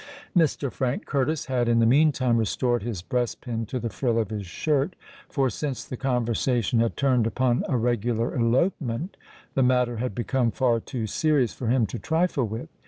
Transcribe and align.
Mr. 0.35 0.71
Frank 0.71 1.05
Curtis 1.05 1.45
had 1.45 1.69
in 1.69 1.77
the 1.77 1.85
meantime 1.85 2.37
restored 2.37 2.81
his 2.81 3.03
breast 3.03 3.39
pin 3.41 3.67
to 3.67 3.79
the 3.79 3.91
frill 3.91 4.17
of 4.17 4.31
his 4.31 4.47
shirt; 4.47 4.95
for, 5.29 5.47
since 5.47 5.85
the 5.85 5.95
conversation 5.95 6.79
had 6.79 6.97
turned 6.97 7.27
upon 7.27 7.63
a 7.69 7.77
regular 7.77 8.33
elopement, 8.33 9.15
the 9.53 9.61
matter 9.61 9.97
had 9.97 10.15
become 10.15 10.49
far 10.49 10.79
too 10.79 11.05
serious 11.05 11.53
for 11.53 11.67
him 11.67 11.85
to 11.85 11.99
trifle 11.99 12.47
with. 12.47 12.69